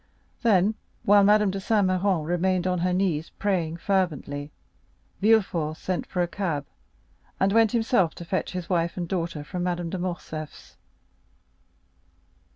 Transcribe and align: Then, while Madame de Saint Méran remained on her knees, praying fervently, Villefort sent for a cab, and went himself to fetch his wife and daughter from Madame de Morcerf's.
Then, 0.41 0.73
while 1.03 1.23
Madame 1.23 1.51
de 1.51 1.59
Saint 1.59 1.85
Méran 1.85 2.25
remained 2.25 2.65
on 2.65 2.79
her 2.79 2.91
knees, 2.91 3.29
praying 3.37 3.77
fervently, 3.77 4.49
Villefort 5.21 5.77
sent 5.77 6.07
for 6.07 6.23
a 6.23 6.27
cab, 6.27 6.65
and 7.39 7.53
went 7.53 7.71
himself 7.73 8.15
to 8.15 8.25
fetch 8.25 8.53
his 8.53 8.67
wife 8.67 8.97
and 8.97 9.07
daughter 9.07 9.43
from 9.43 9.61
Madame 9.61 9.91
de 9.91 9.99
Morcerf's. 9.99 10.75